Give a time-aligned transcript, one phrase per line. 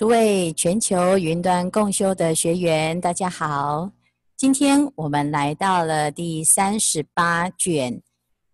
[0.00, 3.90] 诸位全球云端共修的学员，大家好。
[4.34, 8.00] 今天我们来到了第三十八卷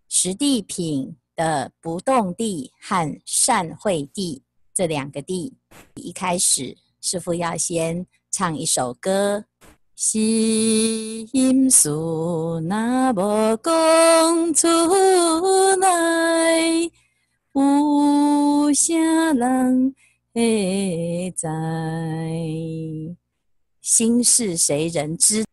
[0.09, 4.43] 十地品的不动地和善慧地
[4.75, 5.55] 这两个地。
[5.95, 9.45] 一开始，师父要先唱一首歌：
[9.95, 12.59] 心事若
[13.13, 14.67] 无讲出
[15.77, 16.91] 来，
[17.53, 18.97] 有啥
[19.33, 19.95] 人？
[20.37, 21.49] 会在
[23.81, 25.47] 心是谁人知？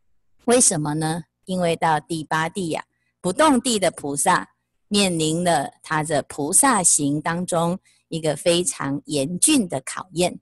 [0.44, 1.24] 为什么呢？
[1.46, 2.84] 因为到第八地呀、
[3.22, 4.50] 不动地的菩萨
[4.90, 10.42] 面临了他的菩萨行当中一个非常严峻的考验。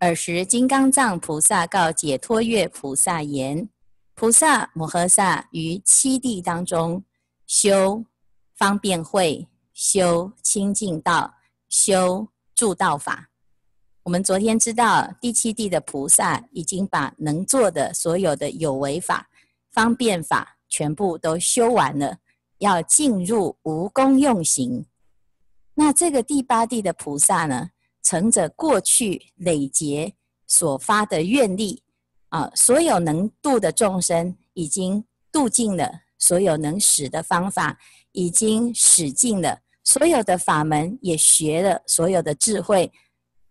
[0.00, 3.68] 尔时金刚藏菩萨告解脱月菩萨言
[4.16, 7.04] ：“菩萨摩诃萨于七地当中
[7.46, 8.04] 修
[8.56, 11.34] 方便会，修清净道，
[11.68, 13.28] 修助道法。”
[14.04, 19.30] 我们昨天知道，第七地的菩萨已经把能做的所有的有为法、
[19.70, 22.18] 方便法全部都修完了，
[22.58, 24.84] 要进入无功用行。
[25.74, 27.70] 那这个第八地的菩萨呢，
[28.02, 30.14] 乘着过去累劫
[30.48, 31.80] 所发的愿力
[32.30, 37.78] 啊，所有能度的众生已经度尽了，所有能使的方法
[38.10, 42.90] 已经使尽了，所有的法门也学了，所有的智慧。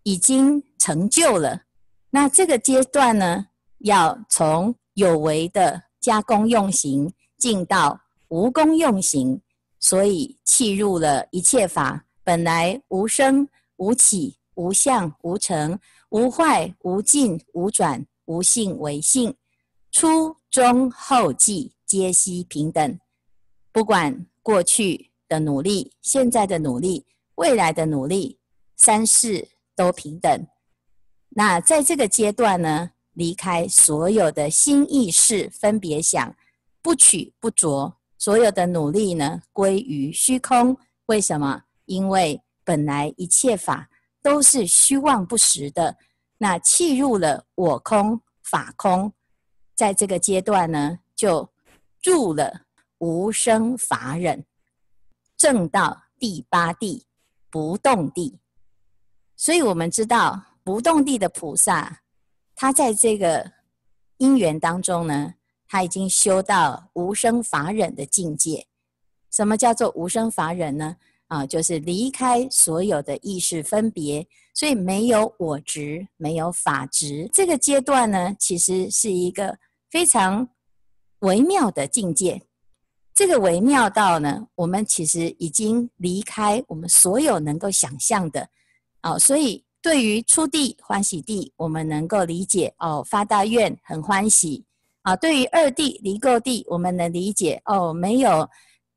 [0.04, 1.64] 已经成就了，
[2.10, 3.48] 那这个阶段呢，
[3.80, 9.42] 要从有为的加工用行进到无功用行，
[9.80, 19.36] 所以契入了一切法本来无生无起无相无成无坏无尽无转无性为性，
[19.92, 23.00] 初中后继皆悉平等，
[23.72, 27.06] 不管过去的努力、现在的努力、
[27.36, 28.40] 未来的努力，
[28.76, 29.48] 三世。
[29.82, 30.48] 都平等。
[31.30, 36.36] 那在这个阶段呢，离开所有的心意识分别想，
[36.84, 40.78] 不取不着，所有的努力呢，归于虚空。
[41.08, 41.64] 为什么？
[41.86, 43.90] 因为本来一切法
[44.22, 45.98] 都是虚妄不实的。
[46.38, 49.12] 那弃入了我空法空，
[49.76, 51.50] 在这个阶段呢，就
[52.04, 52.66] 入了
[53.00, 54.46] 无生法忍，
[55.36, 57.08] 证到第八地
[57.50, 58.38] 不动地。
[59.42, 62.04] 所以我们知道，不动地的菩萨，
[62.54, 63.52] 他在这个
[64.18, 65.34] 因缘当中呢，
[65.68, 68.68] 他已经修到无生法忍的境界。
[69.32, 70.96] 什么叫做无生法忍呢？
[71.26, 77.28] 啊，就是离开所有的意识分别，所以没有我执，没有法执。
[77.34, 79.58] 这个阶段呢，其实是一个
[79.90, 80.48] 非常
[81.22, 82.40] 微妙的境界。
[83.16, 88.48] 这个微妙到呢，我们其实已经离开我们所有能够想象的。
[89.04, 94.64] 哦，所以对于初地欢喜地，我们能够理解哦，发大愿很欢喜
[95.02, 95.16] 啊。
[95.16, 98.48] 对于二地离垢地，我们能理解哦，没有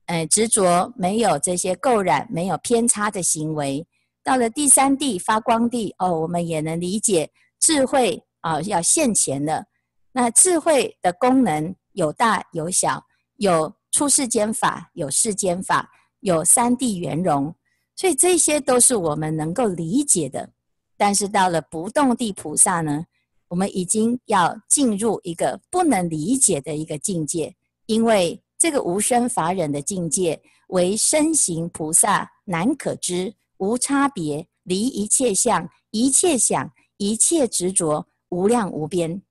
[0.07, 3.87] 呃执着，没有这些垢染，没有偏差的行为。
[4.23, 9.65] 到了第三地发光地哦，我们也能理解智慧啊要现前了。
[10.13, 13.05] 那智慧的功能有大有小，
[13.37, 15.91] 有出世间法，有世间法，
[16.21, 17.55] 有三地圆融。
[17.97, 20.51] 所以这些都是我们能够理解的，
[20.97, 23.07] 但是到了不动地菩萨呢，
[23.49, 27.55] 我们已经要进入一个不能理解的一个境界，
[27.87, 39.23] 因为这个无生法忍的境界为身行菩萨难可知，无差别，离一切相、一切想、一切执着，无量无边。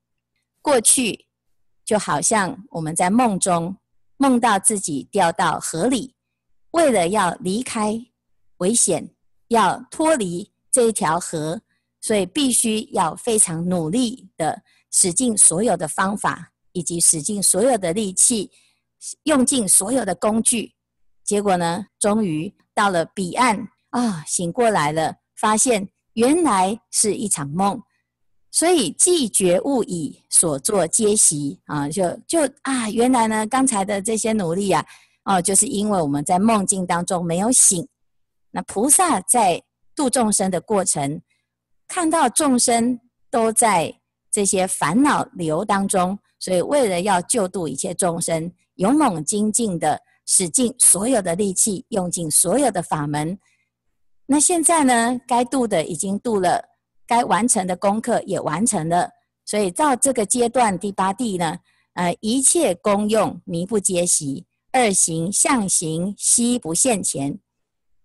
[0.62, 1.26] 过去
[1.84, 3.76] 就好像我们在梦中
[4.16, 6.16] 梦到自己掉到河里，
[6.72, 8.06] 为了要离开。
[8.58, 9.10] 危险，
[9.48, 11.62] 要脱离这一条河，
[12.02, 18.52] 所以必须要非常努力的使尽所有的方法，以及使尽所有的力气，
[19.24, 20.74] 用尽所有的工具。
[21.24, 27.82] 结果呢，终于到了彼岸啊，醒过来了，发现原来是一场梦。
[28.52, 34.86] 所以既觉悟已，所作皆习啊，就就啊，原来呢，刚才的这些努力啊，
[35.24, 37.88] 哦，就是因为我们在梦境当中没有醒。
[38.56, 39.60] 那菩萨在
[39.96, 41.20] 度众生的过程，
[41.88, 43.00] 看到众生
[43.32, 43.92] 都在
[44.30, 53.40] 这些烦恼流当中，所以为了要救度一切众生，勇猛精进的使尽所有的力气，用尽所有的法门。
[54.28, 56.64] 那现在呢，该度的已经度了，
[57.08, 59.10] 该完成的功课也完成了，
[59.46, 61.58] 所以到这个阶段第八地呢，
[61.96, 67.40] 呃，一切功用靡不皆习，二行相行悉不现前。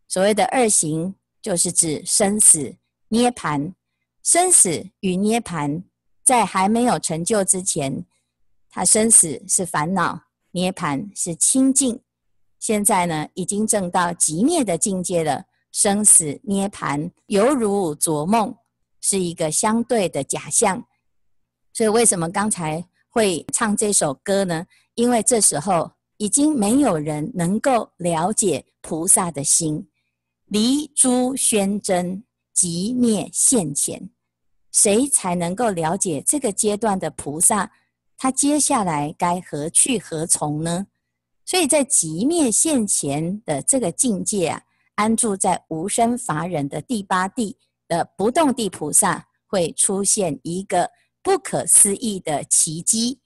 [0.08, 2.74] 所谓的二行，就是指生死、
[3.08, 3.74] 涅槃。
[4.22, 5.82] 生死与涅槃
[6.24, 8.04] 在还没有成就之前，
[8.68, 12.00] 他生死是烦恼，涅槃是清净。
[12.58, 18.54] 现在呢，已经证到极灭的境界了，生死涅槃犹如昨梦，
[19.00, 20.84] 是一个相对的假象。
[21.72, 24.66] 所以为什么刚才会唱这首歌呢？
[24.94, 29.87] 因为这时候已经没有人能够了解菩萨的心，
[30.48, 32.24] 离诸宣真，
[32.54, 34.10] 即灭现前，
[34.72, 37.70] 谁才能够了解这个阶段的菩萨？
[38.16, 40.86] 他接下来该何去何从呢？
[41.44, 44.62] 所以在即灭现前的这个境界啊，
[44.96, 47.56] 安住在无生法忍的第八地
[47.86, 50.90] 的不动地菩萨，会出现一个
[51.22, 53.20] 不可思议的奇迹。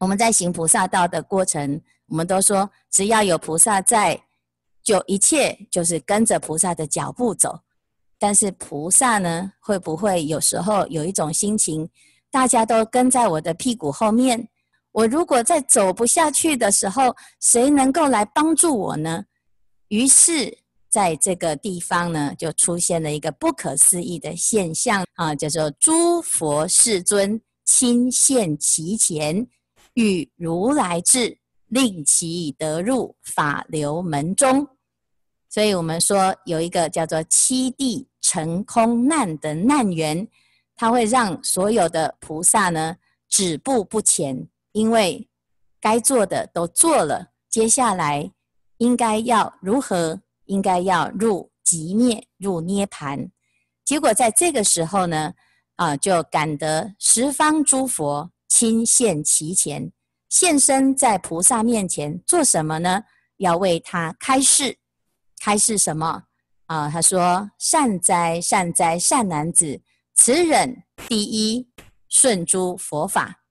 [0.00, 4.27] 我们在行菩萨道的过程，我们都说，只要有菩萨在，
[4.82, 7.60] 就一切就是跟着菩萨的脚步走。
[8.18, 11.88] 但是菩萨呢，会不会有时候有一种心情，
[12.30, 14.48] 大家都跟在我的屁股后面？
[14.90, 19.24] 我如果在走不下去的时候，谁能够来帮助我呢？
[19.88, 20.58] 于是，
[20.90, 29.46] 在这个地方呢，就出现了一个不可思议的现象啊，叫做诸佛世尊亲现其前，
[29.94, 31.38] 与如来至，
[31.68, 34.68] 令其得入法流门中。
[35.48, 40.28] 所以我们说有一个叫做七地成空难的难缘，
[40.76, 42.96] 它会让所有的菩萨呢
[43.28, 44.48] 止步不前。
[44.72, 45.28] 因为
[45.80, 48.30] 该做的都做了，接下来
[48.76, 50.20] 应该要如何？
[50.44, 53.28] 应该要入寂灭，入涅槃。
[53.84, 55.34] 结果在这个时候呢，
[55.76, 59.92] 啊，就感得十方诸佛亲现其前，
[60.28, 63.02] 现身在菩萨面前做什么呢？
[63.38, 64.76] 要为他开示，
[65.40, 66.24] 开示什么？
[66.66, 69.80] 啊，他说：“善哉，善哉，善男子，
[70.14, 71.66] 此忍第一
[72.08, 73.42] 顺诸佛法。”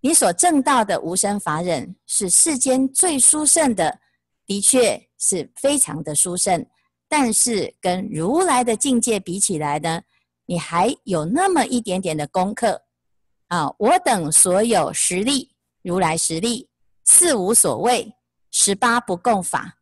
[0.00, 4.00] 你所证到的无生法忍是世间最殊胜的，
[4.46, 6.64] 的确是非常的殊胜。
[7.08, 10.00] 但是跟如来的境界比起来呢，
[10.46, 12.80] 你还有那么一点点的功课
[13.48, 13.72] 啊！
[13.78, 15.51] 我等所有实力，
[15.82, 16.68] 如来实力，
[17.04, 18.14] 四无所畏，
[18.50, 19.78] 十八不共法，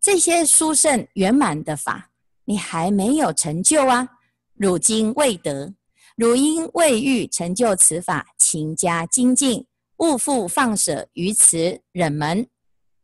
[0.00, 2.10] 这些殊胜圆满的法，
[2.44, 4.08] 你还没有成就啊！
[4.54, 5.74] 汝今未得。
[6.16, 9.66] 汝因未欲成就此法，勤加精进，
[9.96, 12.46] 勿复放舍于此忍门。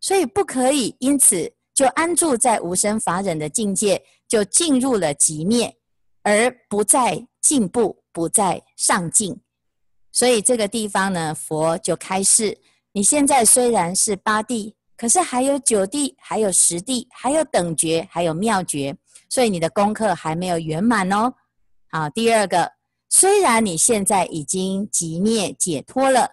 [0.00, 5.74] 所以不可以因此就安住在无生法忍的境界，就进入了极灭，
[6.22, 9.40] 而不再进步，不再上进。
[10.18, 12.58] 所以这个地方呢，佛就开示：
[12.90, 18.96] 你现在虽然是八地，可是还有九地，还有十地，还有等觉，还有妙觉，
[19.28, 21.32] 所以你的功课还没有圆满哦。
[21.92, 22.72] 好，第二个。
[23.08, 26.28] 虽然你现在已经寂灭解脱了，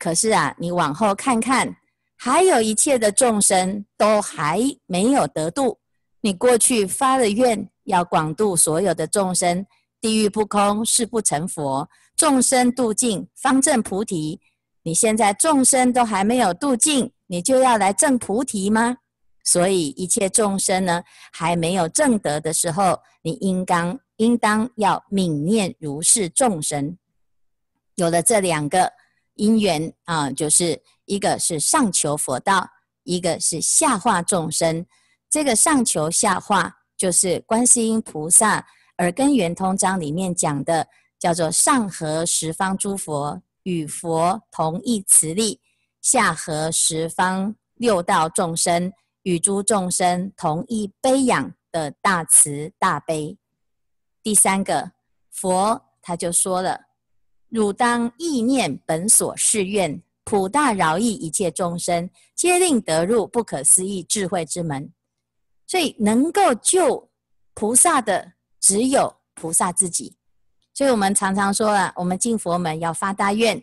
[0.00, 1.76] 可是啊，你往后看看，
[2.16, 5.78] 还有一切的众生都还没有得度。
[6.22, 9.64] 你过去发了愿，要广度所有的众生，
[10.00, 14.38] 地狱不空，誓不成佛，众生度尽，方证菩提。
[14.82, 18.98] 你现在众生都还没有度尽，你就要来证菩提吗？
[19.42, 23.98] 所以一切众生呢，还没有证得的时候，你应当。
[24.18, 26.98] 应当要泯念如是众生，
[27.94, 28.92] 有了这两个
[29.34, 32.68] 因缘啊，就是一个是上求佛道，
[33.04, 34.84] 一个是下化众生。
[35.30, 38.58] 这个上求下化，就是观世音菩萨
[38.98, 45.60] 《耳根圆通章》里面讲的，叫做上合十方诸佛与佛同一慈力，
[46.00, 53.36] 下合十方六道众生与诸众生同一悲仰的大慈大悲。
[54.22, 54.92] 第三个
[55.30, 56.80] 佛他就说了
[57.48, 64.92] ：“汝当忆念本所誓愿，普大饶益一切众生，皆令得入不可思议智慧之门。”
[65.66, 67.10] 所以能够救
[67.54, 70.17] 菩萨的只有菩萨自己。
[70.78, 73.60] 所以我们常常说了，我们进佛门要发大愿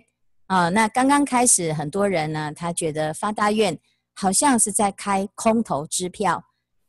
[0.48, 0.68] 啊。
[0.68, 3.80] 那刚刚开始，很多人呢，他觉得发大愿
[4.14, 6.44] 好像是在开空头支票。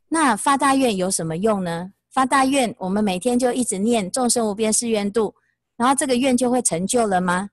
[0.09, 1.93] 那发大愿有什么用呢？
[2.13, 5.33] 发大愿，我们每天就一直念众生无边誓愿度，
[5.77, 7.49] 然后这个愿就会成就了吗？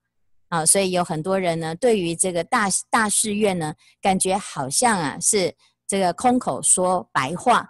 [0.50, 5.54] 啊，所以有很多人呢，对于这个大大誓愿呢，感觉好像啊是
[5.88, 7.70] 这个空口说白话。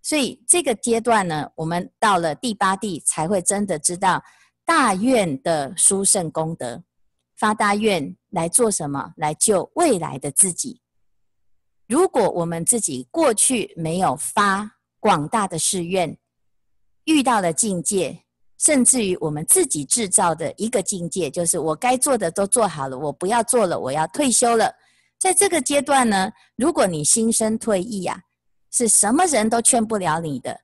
[0.00, 4.22] 所以这个阶段呢，我们到了第八地才会真的知道
[4.64, 6.84] 大愿的殊胜功德。
[7.36, 9.12] 发大愿来做什么？
[9.16, 10.80] 来救未来的自己。
[11.88, 16.16] 如果我们自己过去没有发广大的誓愿，
[17.04, 18.24] 遇到了境界，
[18.56, 24.72] 甚至于我们自己制造的一个境界，就是我该做的都做好了，我不要做了，我要退休了。
[25.18, 28.22] 在这个阶段呢，如果你心生退意啊，
[28.70, 30.60] 是什么人都劝不了你的，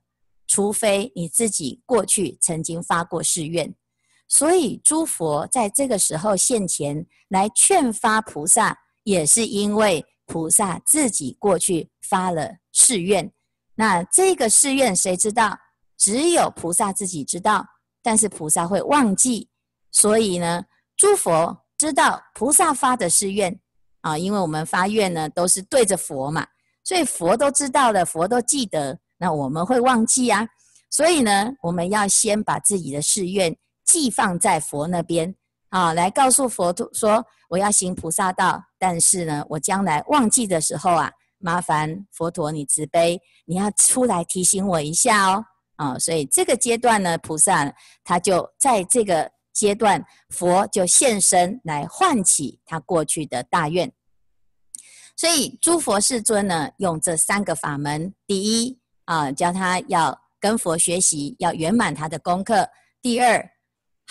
[0.47, 3.75] 除非你自己过去曾经发过誓愿。
[4.31, 13.29] 所以诸佛在这个时候现前来劝发菩萨，也是因为菩萨自己过去发了誓愿。
[13.75, 15.59] 那这个誓愿谁知道？
[15.97, 17.65] 只有菩萨自己知道。
[18.01, 19.49] 但是菩萨会忘记，
[19.91, 20.63] 所以呢，
[20.95, 23.59] 诸佛知道菩萨发的誓愿。
[23.99, 26.47] 啊，因为我们发愿呢，都是对着佛嘛，
[26.85, 30.47] 所以佛都知道了，佛都记得，那我们会忘记啊。
[30.89, 33.55] 所以呢，我们要先把自己的誓愿
[33.91, 35.35] 寄放在佛那边
[35.69, 45.43] 啊，来告诉佛陀说，我要行菩萨道，但是呢，我将来忘记的时候啊，麻烦佛陀你慈悲，你要出来提醒我一下哦。
[45.75, 47.69] 啊，所以这个阶段呢，菩萨
[48.05, 49.29] 他就在这个。
[49.53, 53.91] 阶段，佛就现身来唤起他过去的大愿，
[55.17, 62.63] 所以诸佛世尊呢，用这三个法门：第一啊，教他要跟佛学习，要圆满他的功课；
[63.01, 63.45] 第二，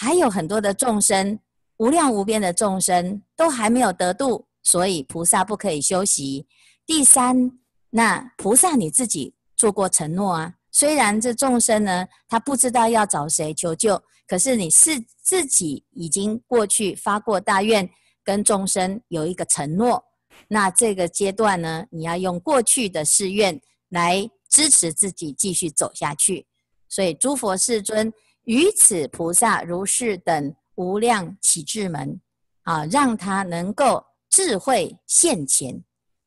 [0.02, 1.38] 还有很多的众生，
[1.76, 6.46] 无量无边的众生都还没有得度，所以菩萨不可以休息；
[6.86, 7.52] 第三，
[7.90, 10.54] 那菩萨你自己做过承诺啊。
[10.70, 17.86] 虽然这众生呢，他不知道要找谁求救，可是你是自己已经过去发过大愿，
[18.24, 20.02] 跟众生有一个承诺，
[20.48, 26.46] 那这个阶段呢，你要用过去的誓愿来支持自己继续走下去。
[26.88, 28.10] 所以诸佛世尊
[28.44, 32.20] 于此菩萨如是等无量启智门，
[32.62, 35.82] 啊，让他能够智慧现前。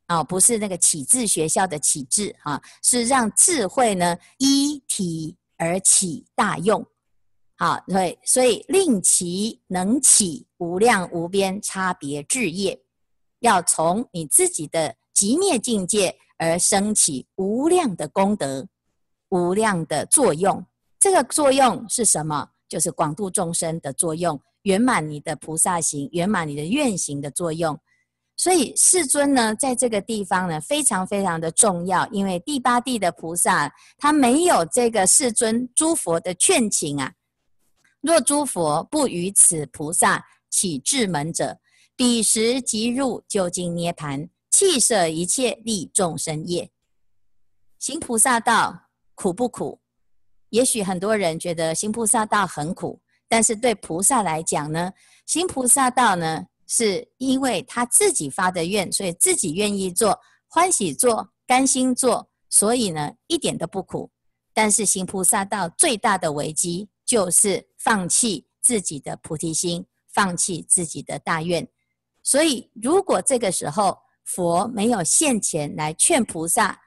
[0.07, 6.85] 啊，不是那个启智学校的启智啊，是让智慧呢依体而起大用。
[7.55, 12.83] 好，对，所以令其能起无量无边差别智业，
[13.39, 18.67] 要从你自己的极灭境界而升起无量的功德、
[19.29, 20.63] 无量的作用。
[21.03, 22.49] 这个作用是什么？
[22.69, 27.77] 就是广度众生的作用，圆满你的菩萨行，圆满你的愿行的作用。
[28.37, 37.11] 所以世尊呢，在这个地方呢，非常非常的重要，因为第八地的菩萨他没有这个世尊诸佛的劝请啊。
[37.99, 41.59] 若诸佛不于此菩萨启智门者，
[41.97, 46.71] 彼时即入究竟涅槃，弃舍一切利众生业。
[47.77, 48.83] 行菩萨道
[49.15, 49.81] 苦不苦？
[50.53, 54.93] 也许很多人觉得行菩萨道很苦，但是对菩萨来讲呢，
[55.25, 64.11] 行菩萨道呢，是因为他自己发的愿，所以自己愿意做，欢喜做，甘心做，所以呢，一点都不苦。
[64.53, 69.83] 但是行菩萨道最大的危机就是放弃自己的菩提心，
[70.13, 71.67] 放弃自己的大愿。
[72.21, 76.79] 所以如果这个时候佛没有现前来劝菩萨，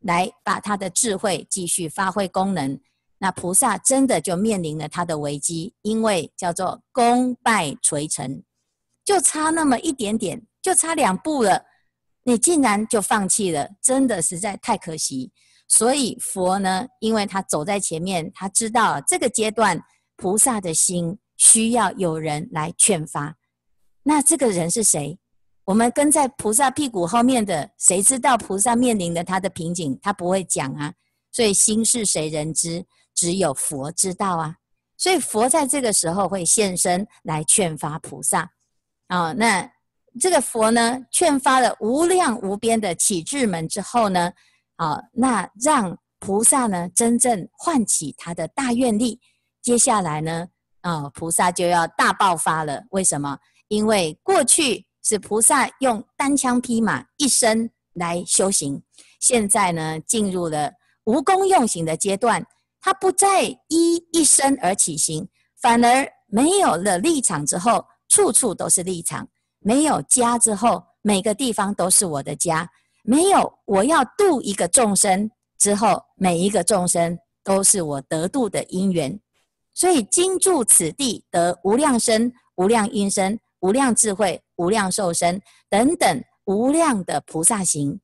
[0.00, 2.80] 来把他的智慧继续发挥功能，
[3.22, 8.42] 那菩萨真的就面临了他的危机，因为叫做功败垂成。
[9.04, 11.64] 就差那么一点点，就差两步了，
[12.24, 15.30] 你竟然就放弃了，真的实在太可惜。
[15.68, 19.80] 所以佛呢，因为他走在前面，他知道这个阶段
[20.16, 23.36] 菩萨的心需要有人来劝发。
[24.02, 25.16] 那这个人是谁？
[25.64, 29.96] 我们跟在菩萨屁股后面的，谁知道菩萨面临的他的瓶颈？
[30.02, 30.92] 他不会讲啊。
[31.30, 32.84] 所以心是谁人知？
[33.22, 34.56] 只有佛知道啊。
[34.96, 38.40] 所以佛在这个时候会现身来劝发菩萨。
[39.06, 39.70] 啊、哦，那
[40.20, 44.32] 这个佛呢，劝发了无量无边的启智门之后呢，
[44.74, 49.20] 啊、哦，那让菩萨呢真正唤起他的大愿力。
[49.60, 50.48] 接下来呢，
[50.80, 52.82] 啊、哦，菩萨就要大爆发了。
[52.90, 53.38] 为什么？
[53.68, 58.82] 因为过去是菩萨用单枪匹马一生来修行，
[59.20, 60.72] 现在呢，进入了
[61.04, 62.44] 无功用行的阶段，
[62.82, 65.26] 他不再依一生而起行，
[65.62, 67.86] 反而没有了立场之后。
[68.08, 69.26] 处处都是立场，
[69.60, 72.70] 没有家之后，每个地方都是我的家。
[73.04, 79.18] 没有我要度一个众生之后，每一个众生都是我得度的因缘。
[79.72, 87.98] 所以今住此地得无量身、无量音声、无量智慧、无量寿身等等无量的菩萨行。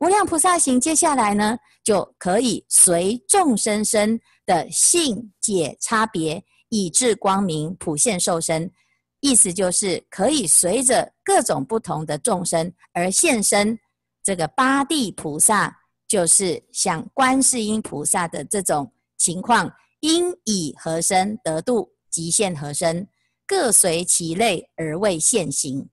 [0.00, 8.72] 无量菩萨行接下来呢，就可以随众生身的性解差别，以至光明普现受身。
[9.20, 13.78] 意思就是可以随着各种不同的众生而现身，
[14.20, 15.78] 这个八地菩萨
[16.08, 23.08] 就是像观世音菩萨的这种情况，应以何身得度，即现何身，
[23.46, 25.88] 各随其类而为现行。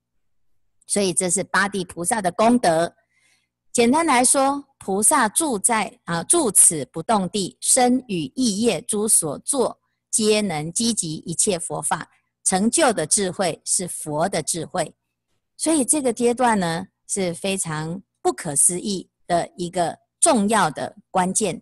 [0.87, 2.95] 所以这是八地菩萨的功德。
[3.73, 9.79] 简单来说，菩萨住在啊住此不动地，身语意业诸所作，
[10.11, 12.07] 皆能积集一切佛法，
[12.43, 14.93] 成就的智慧是佛的智慧。
[15.57, 21.59] 所以这个阶段呢是非常不可思议的一个重要的关键。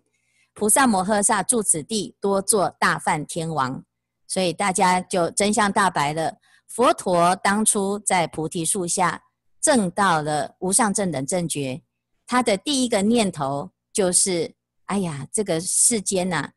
[0.52, 3.82] 菩萨摩诃萨住此地，多做大梵天王。
[4.28, 6.36] 所以大家就真相大白了。
[6.68, 9.22] 佛陀当初在菩提树下
[9.62, 11.82] 证到了无上正等正觉。
[12.26, 14.54] 他的第一个念头就是：
[14.86, 16.50] 哎呀，这个世间呐、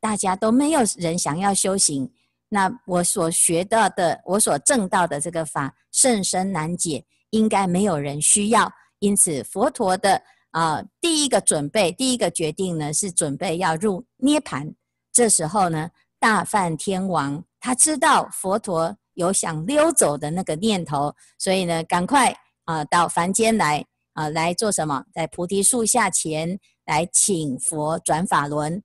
[0.00, 2.10] 大家都没有人想要修行。
[2.48, 8.72] 那我所学到的，我所证到的这个法甚深难解，应该没有人需要。
[8.98, 14.74] 因此，佛陀的啊、第一个准备，第一个决定呢，是准备要入涅槃。
[15.12, 23.86] 这时候呢，大梵天王他知道佛陀有想溜走的那个念头，所以呢，赶快啊、到凡间来。
[24.12, 25.04] 啊，来做什么？
[25.14, 28.82] 在菩提树下前来请佛转法轮。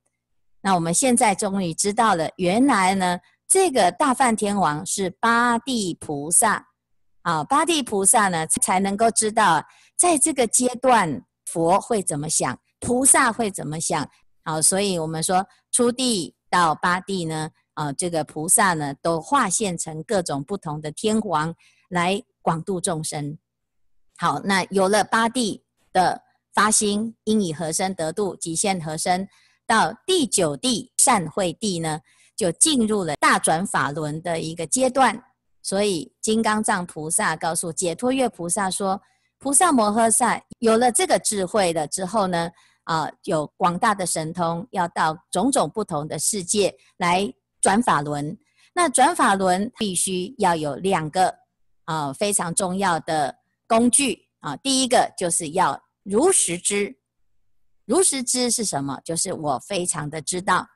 [0.60, 3.18] 那我们现在终于知道了，原来呢，
[3.48, 6.66] 这个大梵天王是八地菩萨。
[7.22, 9.64] 啊，八地菩萨呢，才能够知道，
[9.96, 14.08] 在这个阶段佛会怎么想，菩萨会怎么想。
[14.44, 21.52] 好，所以我们说初地到八地呢，啊，这个菩萨呢，都化现成各种不同的天王
[21.88, 23.36] 来广度众生。
[24.18, 26.22] 好，那有了八地的
[26.54, 29.28] 发心，应以何身得度，即现何身。
[29.66, 32.00] 到第九地善慧地呢，
[32.34, 35.22] 就进入了大转法轮的一个阶段。
[35.62, 39.02] 所以金刚藏菩萨告诉解脱月菩萨说
[39.38, 42.50] ：“菩萨摩诃萨有了这个智慧了之后呢，
[42.84, 47.30] 啊，有广大的神通，要到种种不同的世界来
[47.60, 48.38] 转法轮。
[48.72, 51.34] 那转法轮必须要有两个
[51.84, 56.98] 啊非常重要的。”工具啊，第一个就是要如实知。
[57.84, 59.00] 如实知是什么？
[59.04, 60.66] 就是我非常的知道。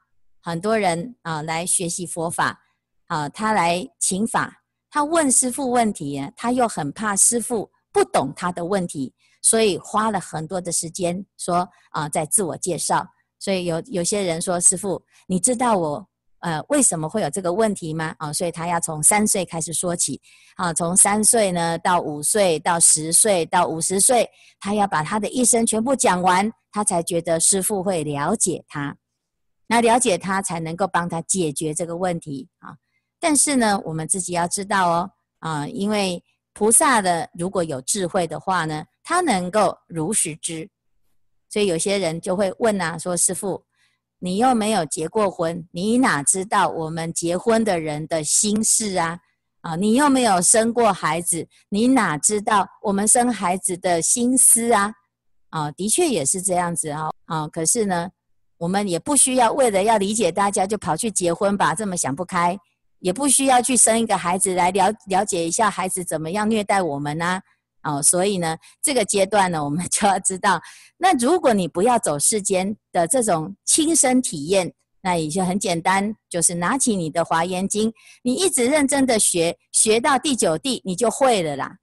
[0.40, 2.60] 很多人啊来学习佛法
[3.06, 13.06] 啊，他来请法，他问师父问题，他又很怕师父不懂他的问题，所以花了很多的时间说啊，在自我介绍。
[13.38, 16.09] 所以有有些人说，师父，你知道我。
[16.40, 18.14] 呃，为什么会有这个问题吗？
[18.18, 20.20] 啊，所以他要从三岁开始说起，
[20.56, 28.96] 啊，从三岁呢到五岁到十岁到五十岁，他要把他的一生全部讲完，他才觉得师父会了解他，
[29.66, 32.74] 那了解他才能够帮他解决这个问题啊。
[33.18, 36.24] 但是呢，我们自己要知道哦，啊，因为
[36.54, 40.70] 菩萨的如果有智慧的话呢，他能够如实知，
[41.50, 43.62] 所以有些人就会问啊，说师父。
[44.22, 49.18] 你又没有结过婚，你哪知道我们结婚的人的心事啊？
[49.62, 54.92] 啊，你又没有生过孩子，你哪知道我们生孩子的心思啊？
[55.50, 57.10] 啊，的确也是这样子啊。
[57.24, 58.08] 啊，可是呢，
[58.58, 62.58] 我们也不需要为了要理解大家就跑去结婚吧，这么想不开，
[63.00, 67.42] 也不需要去生一个孩子来了了解一下孩子怎么样虐待我们啊。
[67.82, 70.60] 哦，所以呢，这个阶段呢，我们 就要知道，
[70.98, 81.76] 那如果你不要走世间的这种亲身体验，那也就很简单，就是拿起你的华严经，你一直认真的学，学到第九地，你就会了啦。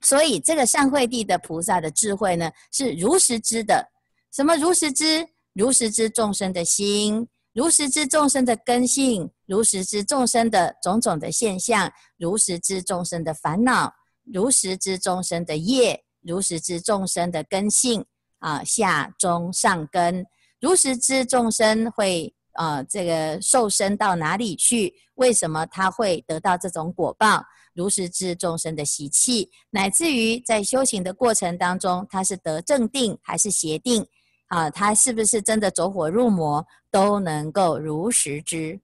[0.00, 3.90] 所以这个善慧地的菩萨的智慧呢，是如实知的。
[4.32, 5.26] 什么如实知？
[5.54, 13.92] 如实知众生的心，如实知众生的根性，如实知众生的种种的现象，如实知众生的烦恼。
[14.32, 18.04] 如实知众生的业，如实知众生的根性
[18.38, 20.24] 啊，下中上根，
[20.60, 24.94] 如实知众生会啊，这个受生到哪里去？
[25.16, 27.44] 为什么他会得到这种果报？
[27.74, 34.06] 如实知众生的习气，乃至于在修行的过程当中，他是得正定还是邪定
[34.46, 34.70] 啊？
[34.70, 36.64] 他是不是真的走火入魔？
[36.90, 38.80] 都能够如实知。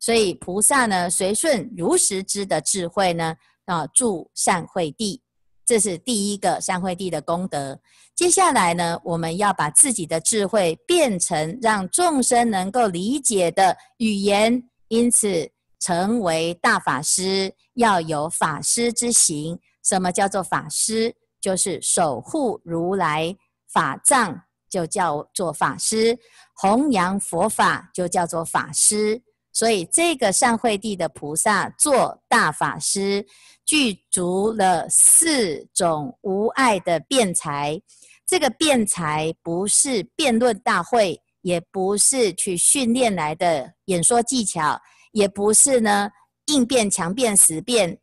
[0.00, 3.36] 所以菩萨呢，随顺如实知的智慧呢。
[3.66, 5.22] 啊，住善慧地，
[5.64, 7.80] 这是第一个善慧地的功德。
[8.14, 19.58] 接下来呢，我们要把自己的智慧变成让众生能够理解的语言，因此成为大法师，要有法师之行。
[19.82, 21.14] 什么叫做法师？
[21.40, 23.36] 就是守护如来
[23.72, 26.14] 法藏，就叫做法师；
[26.54, 29.20] 弘扬佛法，就叫做法师。
[29.52, 33.26] 所以，这个善慧地的菩萨做大法师，
[33.66, 37.80] 具足了四种无碍的辩才。
[38.26, 44.80] 这个辩才不是辩论大会，也不是去训练来的演说技巧，
[45.12, 46.10] 也不是呢
[46.46, 47.98] 应变强辩实辩。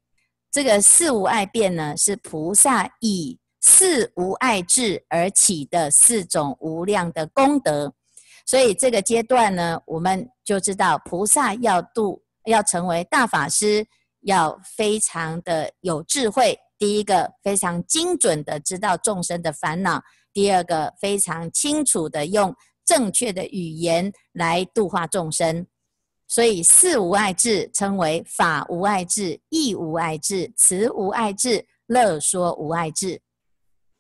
[0.52, 7.94] 这个四无碍辩呢，是菩萨以四无碍智而起的四种无量的功德。
[8.50, 13.86] 所以这个阶段呢，我们就知道菩萨要度，要成为大法师，
[14.22, 16.58] 要非常的有智慧。
[16.76, 20.00] 第一个，非常精准的知道众生的烦恼；
[20.34, 25.68] 第二个，非常清楚的用正确的语言来度化众生。
[26.28, 33.22] 所以四无碍智称为法无碍智、义无碍智、慈无碍智、乐说无碍智。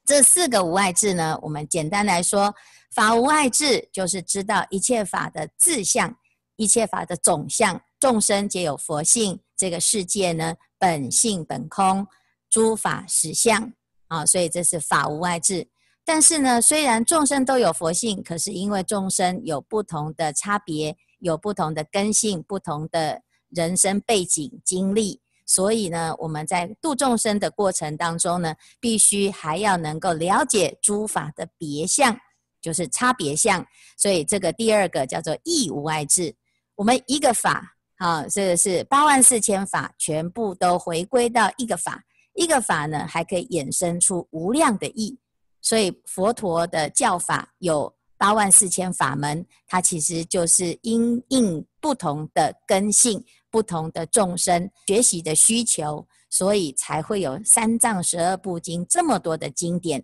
[0.05, 2.51] 这四个无碍智呢，我们简单来说，
[2.93, 6.15] 法无碍智就是知道一切法的自相、
[6.55, 12.07] 一切法的总相，众生皆有佛性，这个世界呢，本性本空。
[12.49, 13.71] 诸法实相
[14.07, 15.67] 啊，所以这是法无碍智。
[16.03, 32.19] 但是呢，虽然众生都有佛性，可是因为众生有不同的差别，有不同的根性，不同的人生背景经历，所以呢，我们在度众生的过程当中呢，必须还要能够了解诸法的别相，
[32.61, 33.65] 就是差别相。
[33.97, 36.35] 所以这个第二个叫做义无碍智。
[36.75, 42.03] 我们一个法啊，这个是八万四千法，全部都回归到一个法。
[42.35, 45.19] 一个法呢，还可以衍生出无量的义，
[45.61, 60.01] 所以佛陀的教法有八万四千法门，它其实就是因应不同的根性、不同的众生学习的需求，所以才会有三藏十二部经这么多的经典。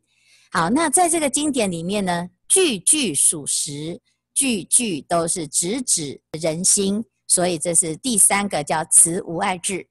[0.52, 4.00] 好，那在这个经典里面呢，句句属实，
[4.34, 9.88] 句句都是直指人心，所以这是第三个叫辞无碍智。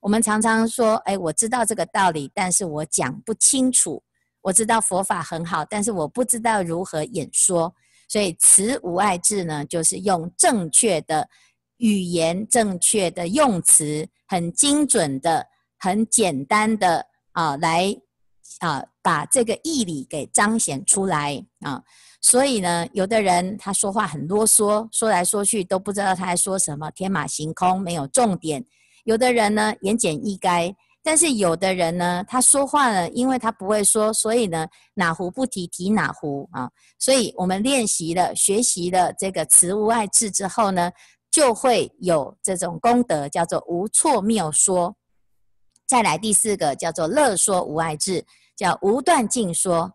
[0.00, 4.02] 我们常常说，哎，我知道这个道理，但是我讲不清楚。
[4.42, 7.74] 我知道佛法很好，但是我不知道如何演说。
[8.08, 11.28] 所以辞无碍智呢，就是用正确的
[11.78, 15.44] 语言、正确的用词，很精准的、
[15.78, 17.92] 很简单的啊，来
[18.60, 21.82] 啊，把这个义理给彰显出来啊。
[22.20, 28.64] 所以呢，有的人他说话很啰嗦，说来说去都不知道他在说什么，天马行空，没有重点。
[29.04, 36.68] 有的人呢，言简意赅，但是有的人呢，他说话呢，因为他不会说，所以呢，哪壶不提提哪壶啊。
[36.98, 40.90] 所以我们练习了、学习了这个慈无碍智之后呢，
[41.30, 44.96] 就会有这种功德，叫做无错谬说。
[45.86, 48.24] 再来第四个叫做乐说无碍智，
[48.56, 49.92] 叫无断尽说。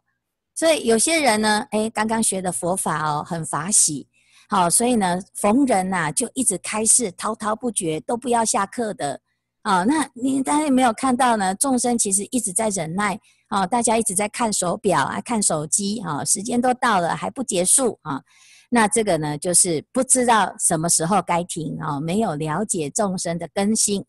[0.55, 4.07] 所以有些人呢，哎，刚刚学的佛法哦，很法喜。
[4.49, 9.21] 好，所以呢，逢人呐、就一直开示，滔滔不绝，都不要下课的。
[9.61, 13.19] 啊，那你当然没有看到呢，众生其实一直在忍耐。
[13.47, 15.99] 啊，大家一直在看手表啊，看手机。
[16.01, 18.21] 啊，时间都到了还不结束啊。
[18.69, 24.05] 那这个呢，就是不知道什么时候该停啊，没有了解众生的根性。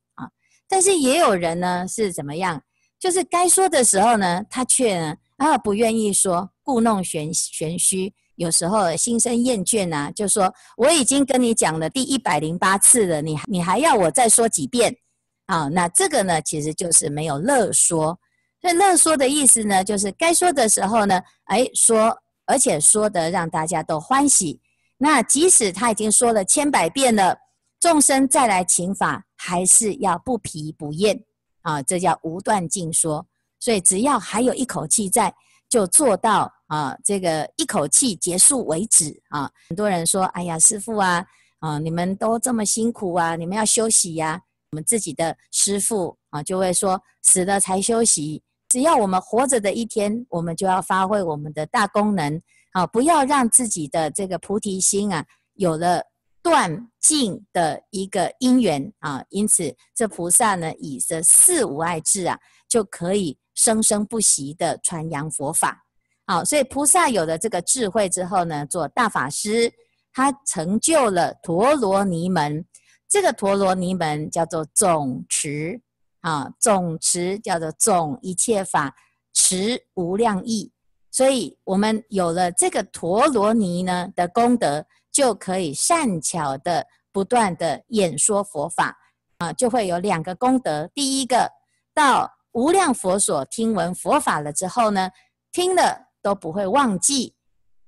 [0.72, 2.62] 但是也有人呢是怎么样？
[2.98, 8.14] 就是该说的时候呢，他却呢啊不愿意说，故弄玄玄虚。
[8.36, 14.96] 有时候心生厌倦呐、啊，就说我已经跟你讲了第一百零八次了，你你还要我再说几遍？
[15.44, 18.18] 啊，那这个呢，其实就是没有乐说。
[18.62, 24.58] 那乐说的意思呢，就是该说的时候呢，哎说，而且说得让大家都欢喜。
[24.96, 27.36] 那即使他已经说了千百遍了，
[27.78, 31.20] 众生再来请法，还是要不疲不厌
[31.62, 33.26] 啊，这叫无断尽说。
[33.58, 35.34] 所以只要还有一口气在，
[35.68, 36.52] 就做到。
[36.72, 39.50] 啊，这个一口气结束为止啊！
[39.68, 41.22] 很多人说：“哎呀，师傅啊，
[41.58, 44.40] 啊，你们都这么辛苦啊，你们要休息呀。”
[44.72, 48.42] 我们自己的师傅啊，就会说：“死了才休息。
[48.70, 52.40] 只要我们活着的一天，我们就要发挥我们的大功能
[52.72, 52.86] 啊！
[52.86, 55.22] 不要让自己的这个菩提心啊，
[55.56, 56.02] 有了
[56.42, 59.24] 断尽的一个因缘啊。
[59.30, 65.84] 因此，这菩萨呢，以这四无碍智啊，就可以生生不息的传扬佛法。”
[66.26, 69.72] 好，所以菩萨有了这个智慧之后呢，做大法师，
[70.12, 72.64] 他成就了陀罗尼门。
[73.08, 75.80] 这个陀罗尼门叫做总持
[76.20, 78.94] 啊，总持叫做总一切法，
[79.34, 80.72] 持无量义。
[81.10, 88.96] 所以我们有了这个陀罗尼呢的功德，就可以善巧的不断的演说佛法
[89.38, 90.90] 啊，就会有两个功德。
[90.94, 91.50] 第一个，
[91.94, 95.10] 到无量佛所听闻佛法了之后呢，
[95.52, 96.08] 听了。
[96.24, 97.34] 都不会忘记，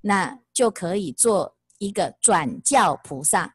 [0.01, 3.55] 那就可以做一个转教菩萨，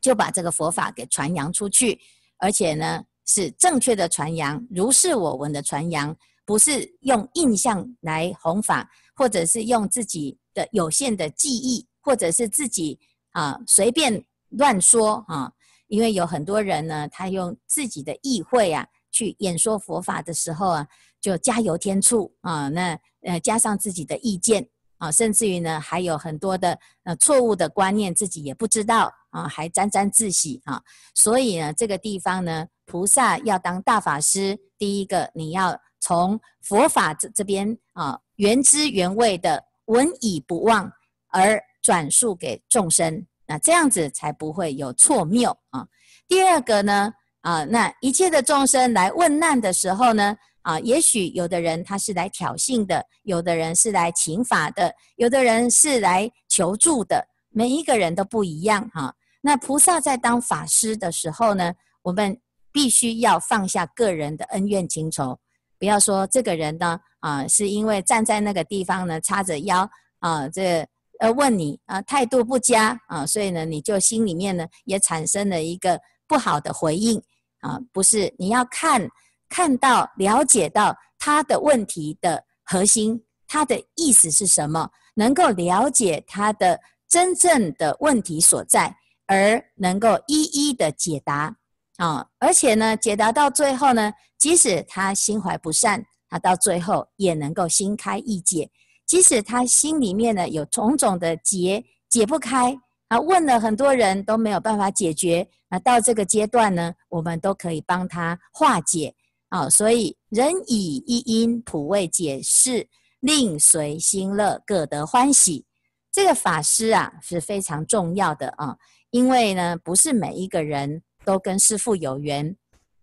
[0.00, 1.98] 就把这个佛法给传扬出去，
[2.36, 12.98] 而且呢是正确的传扬，如是我闻的传扬，不是用印象来弘法，或者是用自己的有限的记忆或者是自己
[13.32, 15.52] 啊随便乱说啊，
[15.88, 20.86] 因为有很多人呢，他用自己的意会啊去演说佛法的时候啊，
[21.20, 24.66] 就加油添醋啊，那呃加上自己的意见。
[24.96, 30.82] 啊，甚至于呢，还有很多的呃错误的观念，自己也不知道啊，还沾沾自喜啊。
[31.14, 40.90] 所以呢，这个地方呢，菩萨要当大法师，第一个你要从佛法这这边啊，原汁原味的闻已不忘
[41.28, 45.88] 而转述给众生，那这样子才不会有错谬啊。
[46.28, 59.14] 第二个呢，啊，那一切的众生来问难的时候呢，啊，也许有的人他是来挑衅的，有的人是来请法的，有的人是来求助的，每一个人都不一样哈。
[59.40, 61.72] 那菩萨在当法师的时候呢，
[62.02, 62.38] 我们
[62.70, 65.40] 必须要放下个人的恩怨情仇，
[65.78, 70.86] 不要说这个人呢啊，是因为站在那个地方呢，叉着腰啊，这
[71.18, 77.22] 呃问你啊态度不佳啊，所以呢你就心里面呢也产生了一个不好的回应
[77.60, 79.08] 啊，不是，你要看。
[79.50, 84.90] 看到、了解到他的问题的核心，他的意思是什么？
[85.14, 86.78] 能够了解他的
[87.08, 88.94] 真正的问题所在，
[89.26, 91.56] 而能够一一的解答
[91.96, 92.28] 啊！
[92.38, 98.70] 而且呢，解答到最后呢，即使他心怀不善，他到最后也能够心开意解；
[99.08, 109.14] 即使他心里面呢有种种的结解不开，啊，问了很多人都没有办法解决，那到这个阶段呢，我们都可以帮他化解。
[109.50, 112.86] 啊、所以人以一因普为解释，
[113.20, 115.64] 令随心乐，各得欢喜。
[116.12, 118.76] 这个法师啊是非常重要的啊，
[119.08, 122.54] 因为呢不是每一个人都跟师父有缘，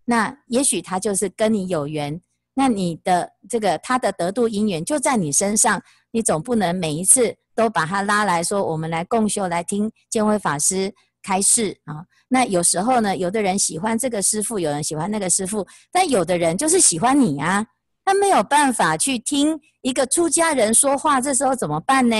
[0.04, 2.22] 那也许他就是跟你有缘，
[2.56, 5.80] 那你的这个他的得度因缘就在你身上，
[6.12, 12.04] 你总不能每一次都把他拉来说，我们来共修，来听见辉法师开示啊。
[12.30, 17.66] 那有时候呢，有的人喜欢这个师父，有人喜欢那个师父，但有的人就是喜欢你啊，
[18.04, 22.16] 他没有办法去听一个出家人说话，这时候怎么办呢？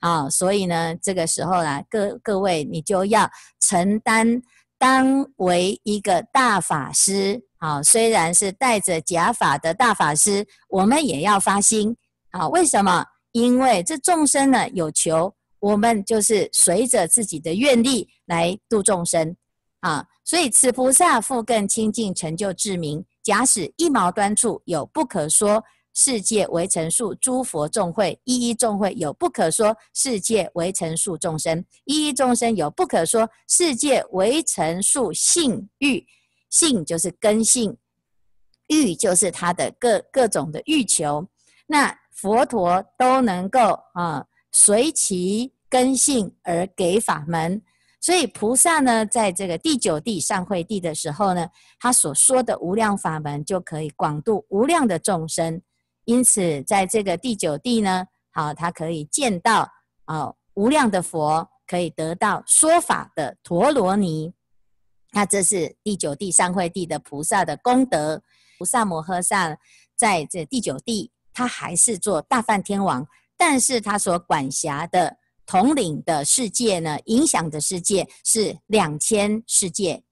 [0.00, 3.30] 啊，所以呢，这个时候呢，各各位你就要
[3.60, 4.42] 承担
[4.82, 11.96] 当为一个大法师，啊，虽然是带着假法的大法师，我们也要发心，
[12.32, 13.06] 啊，为什么？
[13.30, 15.32] 因为这众生呢有求。
[15.60, 19.36] 我们就是随着自己的愿力来度众生
[19.82, 23.04] 啊，所以此菩萨复更清净成就智明。
[23.22, 25.62] 假使一毛端处有不可说
[25.94, 36.06] 世界为成数诸佛众会，一一众会有不可说世界为成数众生，一一众生有不可说世界为成数性欲，
[36.50, 37.76] 性就是根性，
[38.68, 41.26] 欲就是他的各各种的欲求。
[41.66, 43.60] 那佛陀都能够
[43.94, 44.26] 啊。
[44.54, 47.62] 随其根性而给法门，
[48.02, 51.48] 所以菩萨呢，在这个第九地上慧地的时候呢，
[51.80, 55.62] 他所说的无量法门就可以广度无量的众生。
[56.04, 59.70] 因此，在这个第九地呢，好，他可以见到
[60.04, 64.32] 啊无量的佛，可以得到说法的陀罗尼。
[65.12, 68.22] 那这是第九地上会地的菩萨的功德。
[68.58, 69.56] 菩萨摩诃萨
[69.94, 73.06] 在这第九地，他还是做大梵天王。
[73.36, 80.02] 但是他所管辖的统领的世界呢，影响的世界是两千世界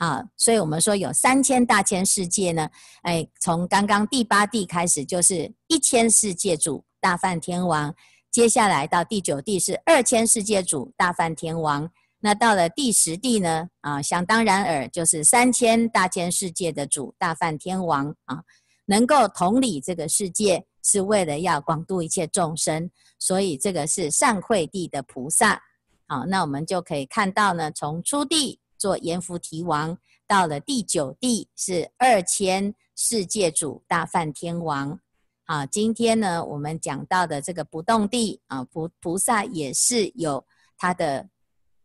[0.00, 2.68] 啊，所以我们说有三千大千世界呢。
[3.02, 7.94] 哎，从刚刚第八地开始就是一千世界主大梵天王，
[8.30, 18.42] 接下来到第九地是二千世界主大梵天王，那到了第十地呢啊，想当然尔就是三千大千世界的主大梵天王啊，
[18.86, 20.66] 能够统理这个世界。
[20.82, 25.60] 是为了要广度一切众生，所以这个是善慧地的菩萨。
[26.06, 34.98] 好，那我们就可以看到呢，从初地做阎浮提王，到了第九地是二千世界主大梵天王。
[35.44, 40.42] 好，今天呢，我们讲到的这个不动地啊，菩菩萨也是有
[40.78, 41.28] 他的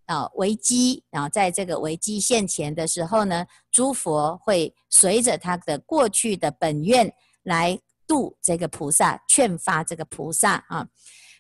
[0.06, 7.78] 啊危机，然后在这个危机现前的时候呢，诸佛会随着他的过去的本愿来。
[8.08, 10.88] 度这个菩萨，劝发这个菩萨啊。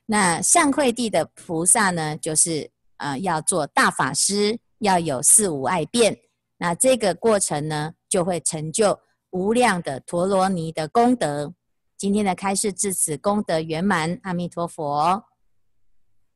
[0.07, 6.17] 那善慧地的菩萨呢，就是呃要做大法师，要有四无碍辩。
[6.57, 8.99] 那这个过程呢，就会成就
[9.31, 11.53] 无量的陀罗尼的功德。
[11.97, 15.23] 今天的开示至此功德圆满，阿弥陀佛。